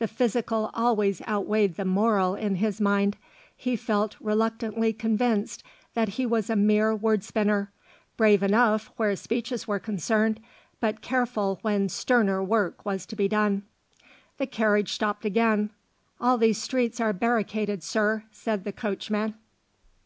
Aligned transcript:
The 0.00 0.06
physical 0.06 0.70
always 0.74 1.22
outweighed 1.26 1.76
the 1.76 1.86
moral 1.86 2.34
in 2.34 2.56
his 2.56 2.78
mind. 2.78 3.16
He 3.56 3.74
felt 3.74 4.16
reluctantly 4.20 4.92
convinced 4.92 5.62
that 5.94 6.10
he 6.20 6.26
was 6.26 6.50
a 6.50 6.56
mere 6.56 6.94
word 6.94 7.24
spinner, 7.24 7.72
brave 8.18 8.42
enough 8.42 8.90
where 8.98 9.16
speeches 9.16 9.66
were 9.66 9.78
concerned, 9.78 10.40
but 10.78 11.00
careful 11.00 11.58
when 11.62 11.88
sterner 11.88 12.44
work 12.44 12.84
was 12.84 13.06
to 13.06 13.16
be 13.16 13.28
done. 13.28 13.62
The 14.36 14.46
carriage 14.46 14.92
stopped 14.92 15.24
again. 15.24 15.70
"All 16.20 16.36
these 16.36 16.60
streets 16.62 17.00
are 17.00 17.14
barricaded, 17.14 17.82
Sir," 17.82 18.24
said 18.30 18.64
the 18.64 18.72
coach 18.72 19.10
man. 19.10 19.36